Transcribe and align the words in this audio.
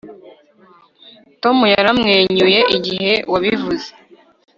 tom 1.41 1.57
yaramwenyuye 1.73 2.59
igihe 2.77 3.13
wabivuze 3.31 3.89